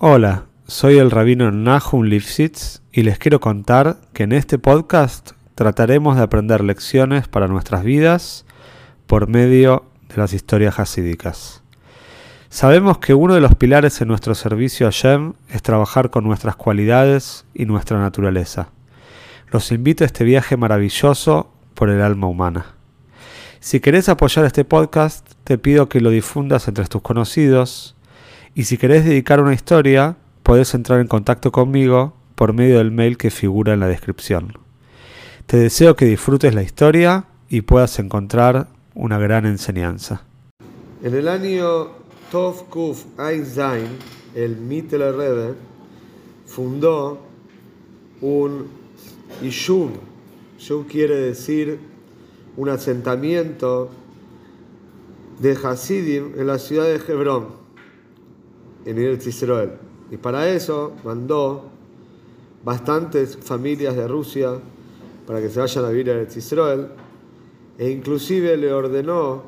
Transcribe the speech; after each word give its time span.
Hola, 0.00 0.44
soy 0.68 0.96
el 0.98 1.10
rabino 1.10 1.50
Nahum 1.50 2.04
Lifshitz 2.04 2.82
y 2.92 3.02
les 3.02 3.18
quiero 3.18 3.40
contar 3.40 3.96
que 4.12 4.22
en 4.22 4.30
este 4.30 4.56
podcast 4.56 5.32
trataremos 5.56 6.16
de 6.16 6.22
aprender 6.22 6.62
lecciones 6.62 7.26
para 7.26 7.48
nuestras 7.48 7.82
vidas 7.82 8.46
por 9.08 9.26
medio 9.26 9.86
de 10.08 10.18
las 10.18 10.32
historias 10.34 10.78
hasídicas. 10.78 11.64
Sabemos 12.48 12.98
que 12.98 13.12
uno 13.12 13.34
de 13.34 13.40
los 13.40 13.56
pilares 13.56 14.00
en 14.00 14.06
nuestro 14.06 14.36
servicio 14.36 14.86
a 14.86 14.90
Shem 14.92 15.32
es 15.48 15.62
trabajar 15.62 16.10
con 16.10 16.22
nuestras 16.22 16.54
cualidades 16.54 17.44
y 17.52 17.66
nuestra 17.66 17.98
naturaleza. 17.98 18.68
Los 19.50 19.72
invito 19.72 20.04
a 20.04 20.06
este 20.06 20.22
viaje 20.22 20.56
maravilloso 20.56 21.50
por 21.74 21.90
el 21.90 22.02
alma 22.02 22.28
humana. 22.28 22.66
Si 23.58 23.80
querés 23.80 24.08
apoyar 24.08 24.44
este 24.44 24.64
podcast, 24.64 25.28
te 25.42 25.58
pido 25.58 25.88
que 25.88 26.00
lo 26.00 26.10
difundas 26.10 26.68
entre 26.68 26.84
tus 26.84 27.02
conocidos 27.02 27.96
y 28.58 28.64
si 28.64 28.76
querés 28.76 29.04
dedicar 29.04 29.40
una 29.40 29.54
historia, 29.54 30.16
podés 30.42 30.74
entrar 30.74 30.98
en 30.98 31.06
contacto 31.06 31.52
conmigo 31.52 32.14
por 32.34 32.52
medio 32.52 32.78
del 32.78 32.90
mail 32.90 33.16
que 33.16 33.30
figura 33.30 33.72
en 33.72 33.78
la 33.78 33.86
descripción. 33.86 34.54
Te 35.46 35.58
deseo 35.58 35.94
que 35.94 36.06
disfrutes 36.06 36.56
la 36.56 36.64
historia 36.64 37.26
y 37.48 37.60
puedas 37.60 38.00
encontrar 38.00 38.66
una 38.96 39.16
gran 39.16 39.46
enseñanza. 39.46 40.24
En 41.04 41.14
el 41.14 41.28
año 41.28 41.90
Tov 42.32 42.68
Kuf 42.68 43.04
Ein 43.16 43.46
Zain, 43.46 43.86
el 44.34 44.56
Mittel 44.56 45.02
Rebbe 45.16 45.54
fundó 46.44 47.20
un 48.20 48.66
Yishuv. 49.40 49.90
Yishuv 50.58 50.88
quiere 50.88 51.14
decir 51.14 51.78
un 52.56 52.70
asentamiento 52.70 53.88
de 55.38 55.56
Hasidim 55.62 56.32
en 56.36 56.48
la 56.48 56.58
ciudad 56.58 56.86
de 56.86 56.96
Hebrón, 56.96 57.67
en 58.88 58.98
Eretz 58.98 59.26
Israel. 59.26 59.72
Y 60.10 60.16
para 60.16 60.48
eso 60.48 60.94
mandó 61.04 61.64
bastantes 62.64 63.36
familias 63.36 63.94
de 63.94 64.08
Rusia 64.08 64.54
para 65.26 65.40
que 65.40 65.50
se 65.50 65.60
vayan 65.60 65.84
a 65.84 65.90
vivir 65.90 66.10
a 66.10 66.14
Eretz 66.14 66.38
Israel 66.38 66.88
e 67.76 67.90
inclusive 67.90 68.56
le 68.56 68.72
ordenó 68.72 69.42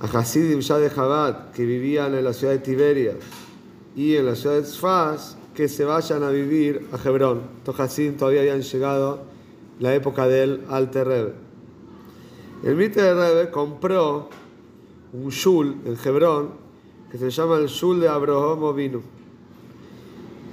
a 0.00 0.06
Hasidim 0.06 0.60
ya 0.60 0.78
de 0.78 0.90
Chabad 0.94 1.50
que 1.52 1.64
vivían 1.64 2.14
en 2.14 2.24
la 2.24 2.34
ciudad 2.34 2.52
de 2.52 2.58
Tiberias 2.58 3.16
y 3.96 4.16
en 4.16 4.26
la 4.26 4.36
ciudad 4.36 4.56
de 4.56 4.64
Sfaz 4.64 5.36
que 5.54 5.66
se 5.66 5.84
vayan 5.86 6.22
a 6.22 6.28
vivir 6.28 6.88
a 6.92 7.08
Hebrón. 7.08 7.40
Estos 7.58 7.80
Hasidim 7.80 8.16
todavía 8.18 8.42
habían 8.42 8.60
llegado 8.60 9.22
la 9.78 9.94
época 9.94 10.28
del 10.28 10.64
Alter 10.68 11.08
Rebbe. 11.08 11.32
El 12.64 12.76
Mitre 12.76 13.02
de 13.02 13.14
Rebbe 13.14 13.50
compró 13.50 14.28
un 15.14 15.30
shul 15.30 15.78
en 15.86 15.96
Hebrón 16.04 16.69
que 17.10 17.18
se 17.18 17.30
llama 17.30 17.56
el 17.56 17.66
shul 17.66 18.00
de 18.00 18.08
Abraham 18.08 18.74
Vino. 18.74 19.02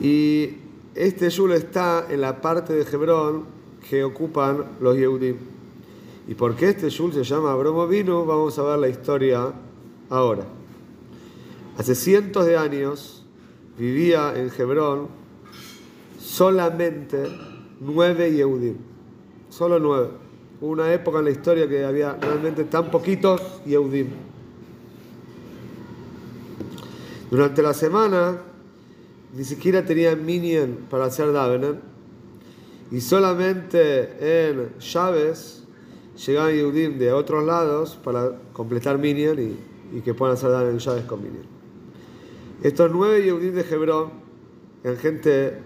Y 0.00 0.50
este 0.94 1.28
shul 1.28 1.52
está 1.52 2.06
en 2.08 2.20
la 2.20 2.40
parte 2.40 2.72
de 2.72 2.82
Hebrón 2.82 3.44
que 3.88 4.04
ocupan 4.04 4.64
los 4.80 4.96
Yehudim. 4.96 5.36
¿Y 6.28 6.34
por 6.34 6.56
qué 6.56 6.70
este 6.70 6.88
shul 6.88 7.12
se 7.12 7.24
llama 7.24 7.52
Abraham 7.52 7.88
Vino? 7.88 8.24
Vamos 8.24 8.58
a 8.58 8.62
ver 8.62 8.78
la 8.78 8.88
historia 8.88 9.52
ahora. 10.08 10.44
Hace 11.78 11.94
cientos 11.94 12.46
de 12.46 12.56
años 12.56 13.24
vivía 13.78 14.32
en 14.34 14.50
Hebrón 14.56 15.08
solamente 16.18 17.28
nueve 17.80 18.32
Yehudim. 18.32 18.76
Solo 19.50 19.78
nueve 19.78 20.26
una 20.60 20.92
época 20.92 21.18
en 21.18 21.26
la 21.26 21.30
historia 21.30 21.68
que 21.68 21.84
había 21.84 22.14
realmente 22.14 22.64
tan 22.64 22.90
poquitos 22.90 23.40
Yehudim. 23.64 24.08
Durante 27.30 27.62
la 27.62 27.74
semana 27.74 28.38
ni 29.36 29.44
siquiera 29.44 29.84
tenían 29.84 30.24
minyan 30.24 30.86
para 30.88 31.06
hacer 31.06 31.32
Davener 31.32 31.76
y 32.90 33.00
solamente 33.00 34.48
en 34.48 34.78
Chávez 34.78 35.64
llegaban 36.24 36.54
Yehudim 36.54 36.98
de 36.98 37.12
otros 37.12 37.44
lados 37.44 37.98
para 38.02 38.38
completar 38.52 38.98
minyan 38.98 39.58
y, 39.92 40.00
que 40.00 40.14
puedan 40.14 40.34
hacer 40.34 40.50
Davener 40.50 40.74
en 40.74 40.78
Chávez 40.78 41.04
con 41.04 41.22
minyan. 41.22 41.44
Estos 42.62 42.90
nueve 42.92 43.24
Yehudim 43.24 43.54
de 43.54 43.62
Hebrón 43.62 44.10
eran 44.84 44.96
gente 44.96 45.58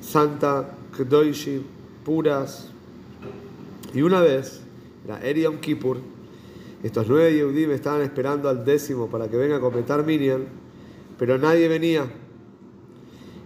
santa, 0.00 0.76
kedoishim, 0.96 1.62
puras, 2.04 2.70
y 3.94 4.02
una 4.02 4.20
vez, 4.20 4.60
la 5.06 5.20
Eriam 5.20 5.58
Kippur, 5.58 5.98
estos 6.82 7.06
nueve 7.08 7.34
Yehudim 7.34 7.70
estaban 7.72 8.02
esperando 8.02 8.48
al 8.48 8.64
décimo 8.64 9.08
para 9.08 9.28
que 9.28 9.36
venga 9.36 9.56
a 9.56 9.60
completar 9.60 10.04
Minyan, 10.04 10.46
pero 11.18 11.38
nadie 11.38 11.68
venía. 11.68 12.10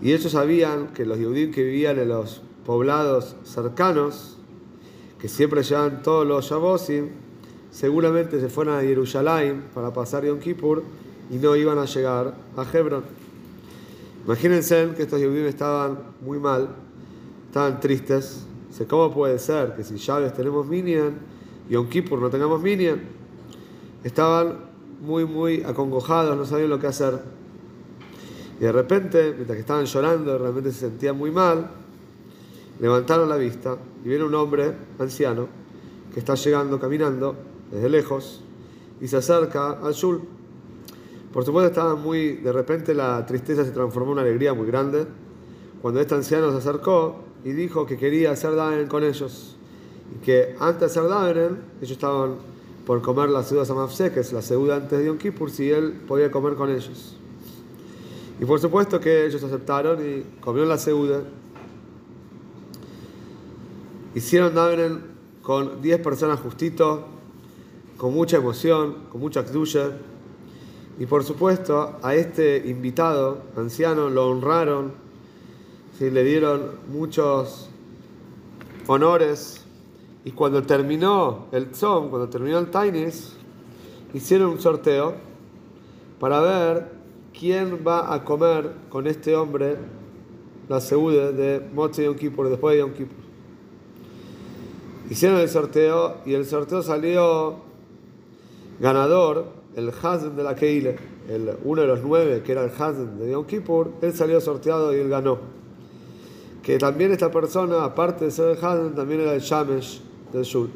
Y 0.00 0.12
ellos 0.12 0.32
sabían 0.32 0.94
que 0.94 1.04
los 1.04 1.18
Yehudim 1.18 1.52
que 1.52 1.62
vivían 1.62 1.98
en 1.98 2.08
los 2.08 2.42
poblados 2.64 3.36
cercanos, 3.44 4.38
que 5.20 5.28
siempre 5.28 5.62
llevaban 5.62 6.02
todos 6.02 6.26
los 6.26 6.48
Shabosim, 6.48 7.08
seguramente 7.70 8.40
se 8.40 8.48
fueron 8.48 8.78
a 8.78 8.80
Jerusalén 8.80 9.64
para 9.74 9.92
pasar 9.92 10.24
Yom 10.24 10.38
Kippur 10.38 10.82
y 11.30 11.36
no 11.36 11.54
iban 11.56 11.78
a 11.78 11.84
llegar 11.84 12.34
a 12.56 12.66
Hebron. 12.72 13.04
Imagínense 14.24 14.90
que 14.96 15.02
estos 15.02 15.20
Yehudim 15.20 15.46
estaban 15.46 15.98
muy 16.24 16.38
mal, 16.38 16.68
estaban 17.48 17.80
tristes, 17.80 18.46
¿Cómo 18.86 19.12
puede 19.12 19.38
ser 19.38 19.74
que 19.74 19.82
si 19.82 19.96
llaves 19.96 20.32
tenemos 20.34 20.66
Minyan 20.66 21.18
y 21.68 21.72
Yom 21.72 21.88
Kippur 21.88 22.20
no 22.20 22.30
tengamos 22.30 22.62
Minyan? 22.62 23.17
Estaban 24.04 24.58
muy, 25.00 25.24
muy 25.24 25.62
acongojados, 25.62 26.36
no 26.36 26.44
sabían 26.44 26.70
lo 26.70 26.78
que 26.78 26.86
hacer. 26.86 27.20
Y 28.58 28.64
de 28.64 28.72
repente, 28.72 29.32
mientras 29.34 29.56
que 29.56 29.60
estaban 29.60 29.84
llorando, 29.84 30.38
realmente 30.38 30.72
se 30.72 30.80
sentían 30.80 31.16
muy 31.16 31.30
mal, 31.30 31.70
levantaron 32.80 33.28
la 33.28 33.36
vista 33.36 33.76
y 34.04 34.08
vieron 34.08 34.28
un 34.28 34.34
hombre 34.34 34.72
anciano 34.98 35.48
que 36.12 36.20
está 36.20 36.34
llegando 36.34 36.80
caminando 36.80 37.36
desde 37.70 37.88
lejos 37.88 38.42
y 39.00 39.08
se 39.08 39.16
acerca 39.16 39.72
al 39.72 39.92
Shul. 39.92 40.22
Por 41.32 41.44
supuesto, 41.44 41.68
estaban 41.68 42.02
muy. 42.02 42.36
De 42.36 42.52
repente, 42.52 42.94
la 42.94 43.24
tristeza 43.26 43.64
se 43.64 43.70
transformó 43.70 44.06
en 44.08 44.12
una 44.12 44.22
alegría 44.22 44.54
muy 44.54 44.66
grande. 44.66 45.06
Cuando 45.82 46.00
este 46.00 46.14
anciano 46.14 46.50
se 46.50 46.58
acercó, 46.58 47.28
y 47.44 47.52
dijo 47.52 47.86
que 47.86 47.96
quería 47.96 48.32
hacer 48.32 48.54
Daven 48.54 48.88
con 48.88 49.04
ellos. 49.04 49.56
Y 50.14 50.24
que 50.24 50.56
antes 50.58 50.80
de 50.80 50.86
hacer 50.86 51.08
Daven, 51.08 51.58
ellos 51.80 51.92
estaban 51.92 52.36
por 52.88 53.02
comer 53.02 53.28
la 53.28 53.42
Seuda 53.42 53.66
Samafse, 53.66 54.10
que 54.12 54.20
es 54.20 54.32
la 54.32 54.40
Seuda 54.40 54.76
antes 54.76 54.98
de 54.98 55.04
Yom 55.04 55.18
Kippur, 55.18 55.50
si 55.50 55.70
él 55.70 55.92
podía 56.08 56.30
comer 56.30 56.54
con 56.54 56.70
ellos. 56.70 57.18
Y 58.40 58.46
por 58.46 58.60
supuesto 58.60 58.98
que 58.98 59.26
ellos 59.26 59.44
aceptaron 59.44 59.98
y 60.00 60.22
comieron 60.40 60.70
la 60.70 60.78
Seuda. 60.78 61.20
Hicieron 64.14 64.54
Daven 64.54 65.02
con 65.42 65.82
10 65.82 66.00
personas 66.00 66.40
justito, 66.40 67.04
con 67.98 68.14
mucha 68.14 68.38
emoción, 68.38 68.96
con 69.12 69.20
mucha 69.20 69.40
actuya. 69.40 69.92
Y 70.98 71.04
por 71.04 71.24
supuesto, 71.24 71.98
a 72.02 72.14
este 72.14 72.56
invitado 72.68 73.42
anciano 73.54 74.08
lo 74.08 74.30
honraron 74.30 74.92
le 76.00 76.24
dieron 76.24 76.70
muchos 76.90 77.68
honores. 78.86 79.67
Y 80.28 80.32
cuando 80.32 80.62
terminó 80.62 81.46
el 81.52 81.70
Tzom, 81.70 82.10
cuando 82.10 82.28
terminó 82.28 82.58
el 82.58 82.70
Tainis, 82.70 83.32
hicieron 84.12 84.50
un 84.50 84.60
sorteo 84.60 85.14
para 86.20 86.42
ver 86.42 86.90
quién 87.32 87.82
va 87.86 88.12
a 88.12 88.22
comer 88.24 88.72
con 88.90 89.06
este 89.06 89.34
hombre 89.34 89.78
la 90.68 90.82
Seude 90.82 91.32
de 91.32 91.66
Moche 91.72 92.04
Yom 92.04 92.14
Kippur, 92.14 92.50
después 92.50 92.74
de 92.74 92.80
Yom 92.80 92.92
Kippur. 92.92 93.16
Hicieron 95.08 95.40
el 95.40 95.48
sorteo 95.48 96.18
y 96.26 96.34
el 96.34 96.44
sorteo 96.44 96.82
salió 96.82 97.60
ganador, 98.80 99.46
el 99.76 99.90
Hazen 100.02 100.36
de 100.36 100.42
la 100.42 100.54
Keile, 100.54 100.96
el, 101.26 101.56
uno 101.64 101.80
de 101.80 101.88
los 101.88 102.02
nueve 102.02 102.42
que 102.44 102.52
era 102.52 102.64
el 102.64 102.70
Hazen 102.70 103.18
de 103.18 103.30
Yom 103.30 103.46
Kippur, 103.46 103.92
él 104.02 104.12
salió 104.12 104.42
sorteado 104.42 104.94
y 104.94 105.00
él 105.00 105.08
ganó 105.08 105.38
que 106.62 106.76
también 106.76 107.12
esta 107.12 107.30
persona, 107.30 107.82
aparte 107.82 108.26
de 108.26 108.30
ser 108.30 108.50
el 108.50 108.62
Hadan, 108.62 108.94
también 108.94 109.22
era 109.22 109.32
el 109.32 109.40
Shamesh 109.40 110.02
del 110.32 110.44
Shul. 110.44 110.70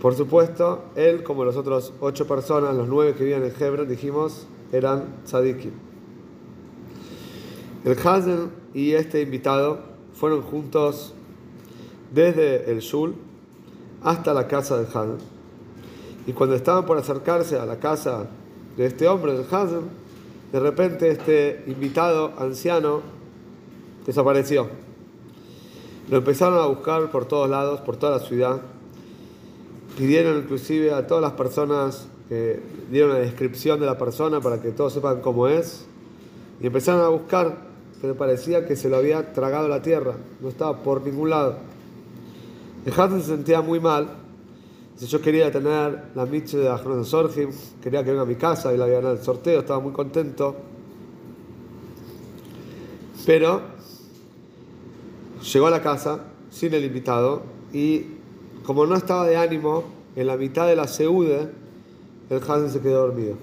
Por 0.00 0.14
supuesto, 0.14 0.84
él, 0.96 1.22
como 1.22 1.44
las 1.44 1.56
otras 1.56 1.92
ocho 2.00 2.26
personas, 2.26 2.74
los 2.74 2.88
nueve 2.88 3.14
que 3.14 3.24
vivían 3.24 3.42
en 3.42 3.52
Hebron, 3.58 3.88
dijimos, 3.88 4.46
eran 4.70 5.22
tzadikim. 5.24 5.72
El 7.84 7.98
Hazen 7.98 8.50
y 8.74 8.92
este 8.92 9.22
invitado 9.22 9.78
fueron 10.14 10.42
juntos 10.42 11.14
desde 12.12 12.70
el 12.70 12.80
Shul 12.80 13.14
hasta 14.02 14.34
la 14.34 14.46
casa 14.46 14.76
del 14.76 14.86
Hazen. 14.86 15.18
Y 16.26 16.32
cuando 16.32 16.54
estaban 16.54 16.86
por 16.86 16.98
acercarse 16.98 17.58
a 17.58 17.66
la 17.66 17.78
casa 17.78 18.26
de 18.76 18.86
este 18.86 19.08
hombre, 19.08 19.32
del 19.32 19.46
Hazen, 19.50 19.82
de 20.52 20.60
repente 20.60 21.08
este 21.08 21.64
invitado 21.66 22.32
anciano 22.38 23.00
desapareció. 24.06 24.83
Lo 26.10 26.18
empezaron 26.18 26.58
a 26.58 26.66
buscar 26.66 27.10
por 27.10 27.24
todos 27.24 27.48
lados, 27.48 27.80
por 27.80 27.96
toda 27.96 28.18
la 28.18 28.24
ciudad. 28.24 28.60
Pidieron 29.96 30.38
inclusive 30.38 30.92
a 30.92 31.06
todas 31.06 31.22
las 31.22 31.32
personas 31.32 32.08
que 32.28 32.60
dieron 32.90 33.10
una 33.10 33.20
descripción 33.20 33.80
de 33.80 33.86
la 33.86 33.96
persona 33.96 34.40
para 34.40 34.60
que 34.60 34.70
todos 34.70 34.92
sepan 34.92 35.20
cómo 35.20 35.48
es. 35.48 35.86
Y 36.60 36.66
empezaron 36.66 37.02
a 37.02 37.08
buscar, 37.08 37.56
pero 38.00 38.14
parecía 38.16 38.66
que 38.66 38.76
se 38.76 38.88
lo 38.88 38.96
había 38.96 39.32
tragado 39.32 39.66
la 39.68 39.82
tierra, 39.82 40.14
no 40.40 40.48
estaba 40.48 40.82
por 40.82 41.02
ningún 41.02 41.30
lado. 41.30 41.56
El 42.84 42.92
se 42.92 43.22
sentía 43.22 43.62
muy 43.62 43.80
mal. 43.80 44.08
Dice, 44.94 45.06
yo 45.06 45.20
quería 45.20 45.50
tener 45.50 46.04
la 46.14 46.26
mitzvah 46.26 46.60
de 46.60 46.68
Ahron 46.68 47.04
Sorgim, 47.04 47.50
quería 47.82 48.04
que 48.04 48.10
venga 48.10 48.22
a 48.22 48.26
mi 48.26 48.36
casa 48.36 48.72
y 48.72 48.76
la 48.76 48.84
había 48.84 48.96
ganado 48.96 49.14
el 49.14 49.22
sorteo, 49.22 49.60
estaba 49.60 49.80
muy 49.80 49.92
contento. 49.92 50.54
Pero 53.26 53.62
llegó 55.52 55.66
a 55.66 55.70
la 55.70 55.82
casa 55.82 56.24
sin 56.50 56.74
el 56.74 56.84
invitado 56.84 57.42
y 57.72 58.06
como 58.64 58.86
no 58.86 58.94
estaba 58.94 59.26
de 59.26 59.36
ánimo, 59.36 59.84
en 60.16 60.26
la 60.26 60.36
mitad 60.36 60.66
de 60.66 60.76
la 60.76 60.86
seude, 60.86 61.50
el 62.30 62.38
Hasan 62.38 62.70
se 62.70 62.80
quedó 62.80 63.06
dormido. 63.06 63.36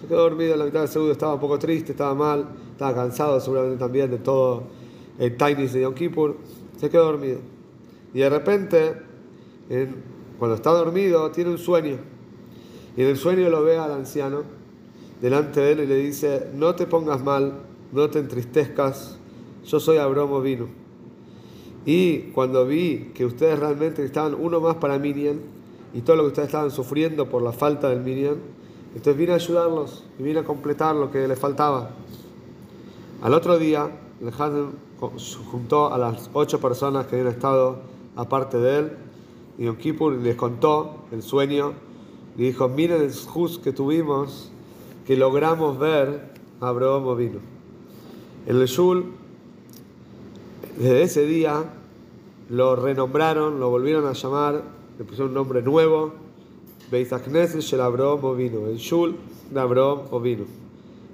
Se 0.00 0.06
quedó 0.06 0.22
dormido 0.22 0.52
en 0.52 0.58
la 0.58 0.64
mitad 0.66 0.86
de 0.86 1.06
la 1.06 1.12
estaba 1.12 1.34
un 1.34 1.40
poco 1.40 1.58
triste, 1.58 1.92
estaba 1.92 2.14
mal, 2.14 2.48
estaba 2.72 2.94
cansado 2.94 3.40
seguramente 3.40 3.78
también 3.78 4.10
de 4.10 4.18
todo 4.18 4.64
el 5.18 5.36
Tainis 5.36 5.72
de 5.72 5.82
Yom 5.82 5.94
Kippur. 5.94 6.36
Se 6.76 6.90
quedó 6.90 7.06
dormido. 7.06 7.38
Y 8.12 8.18
de 8.18 8.28
repente, 8.28 8.96
cuando 10.38 10.56
está 10.56 10.70
dormido, 10.70 11.30
tiene 11.30 11.50
un 11.50 11.58
sueño. 11.58 11.98
Y 12.96 13.02
en 13.02 13.08
el 13.08 13.16
sueño 13.16 13.48
lo 13.48 13.62
ve 13.62 13.78
al 13.78 13.92
anciano 13.92 14.42
delante 15.20 15.60
de 15.60 15.72
él 15.72 15.80
y 15.80 15.86
le 15.86 15.96
dice, 15.96 16.50
no 16.54 16.74
te 16.74 16.86
pongas 16.86 17.22
mal, 17.22 17.60
no 17.92 18.10
te 18.10 18.18
entristezcas, 18.18 19.18
yo 19.64 19.80
soy 19.80 19.98
Abromo 19.98 20.40
Vino. 20.40 20.80
Y 21.86 22.30
cuando 22.32 22.66
vi 22.66 23.10
que 23.14 23.24
ustedes 23.24 23.58
realmente 23.58 24.04
estaban 24.04 24.34
uno 24.34 24.60
más 24.60 24.76
para 24.76 24.98
Minion 24.98 25.40
y 25.94 26.02
todo 26.02 26.16
lo 26.16 26.22
que 26.24 26.28
ustedes 26.28 26.48
estaban 26.48 26.70
sufriendo 26.70 27.28
por 27.28 27.42
la 27.42 27.52
falta 27.52 27.88
del 27.88 28.00
Minion, 28.00 28.36
entonces 28.94 29.16
vine 29.16 29.32
a 29.32 29.36
ayudarlos 29.36 30.04
y 30.18 30.22
vine 30.22 30.40
a 30.40 30.44
completar 30.44 30.94
lo 30.94 31.10
que 31.10 31.26
les 31.26 31.38
faltaba. 31.38 31.90
Al 33.22 33.34
otro 33.34 33.58
día, 33.58 33.90
el 34.20 34.28
Hazen 34.28 34.72
juntó 35.50 35.92
a 35.92 35.98
las 35.98 36.30
ocho 36.32 36.60
personas 36.60 37.06
que 37.06 37.16
habían 37.16 37.32
estado 37.32 37.78
aparte 38.16 38.58
de 38.58 38.78
él 38.78 38.92
y 39.58 39.64
Yom 39.64 39.76
Kippur 39.76 40.14
les 40.14 40.36
contó 40.36 41.04
el 41.12 41.22
sueño 41.22 41.72
y 42.36 42.44
dijo, 42.44 42.68
miren 42.68 43.02
el 43.02 43.14
juz 43.14 43.58
que 43.58 43.72
tuvimos, 43.72 44.50
que 45.06 45.16
logramos 45.16 45.78
ver 45.78 46.32
a 46.60 46.68
Abraham 46.68 47.16
vino. 47.16 47.40
El 48.46 48.64
Shul 48.66 49.19
desde 50.80 51.02
ese 51.02 51.26
día 51.26 51.64
lo 52.48 52.74
renombraron, 52.74 53.60
lo 53.60 53.68
volvieron 53.68 54.06
a 54.06 54.12
llamar, 54.14 54.62
le 54.98 55.04
pusieron 55.04 55.28
un 55.28 55.34
nombre 55.34 55.60
nuevo, 55.60 56.12
Beit 56.90 57.12
Shel 57.12 57.80
Abraham 57.82 58.24
Ovino, 58.24 58.66
el 58.66 58.78
Shul 58.78 59.14
de 59.50 59.60
Abraham 59.60 60.00
Ovino. 60.10 60.44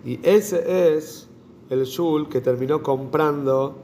Y 0.05 0.21
ese 0.23 0.95
es 0.95 1.27
el 1.69 1.85
Shul 1.85 2.29
que 2.29 2.41
terminó 2.41 2.81
comprando 2.81 3.75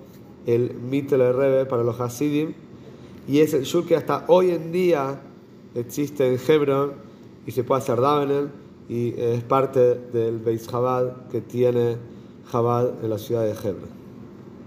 el 0.47 0.73
Mittel 0.75 1.19
Rebe 1.35 1.67
para 1.67 1.83
los 1.83 2.01
Hasidim, 2.01 2.55
y 3.27 3.41
es 3.41 3.53
el 3.53 3.65
Shul 3.65 3.85
que 3.85 3.97
hasta 3.97 4.25
hoy 4.29 4.51
en 4.51 4.71
día 4.71 5.21
existe 5.75 6.33
en 6.33 6.39
Hebron 6.47 6.93
y 7.45 7.51
se 7.51 7.65
puede 7.65 7.83
hacer 7.83 8.01
Davenel, 8.01 8.51
y 8.89 9.15
es 9.19 9.43
parte 9.43 9.97
del 10.13 10.39
Beis 10.39 10.69
Chabad 10.69 11.29
que 11.29 11.41
tiene 11.41 11.97
Chabad 12.53 13.03
en 13.03 13.11
la 13.11 13.19
ciudad 13.19 13.43
de 13.43 13.51
Hebron. 13.51 14.02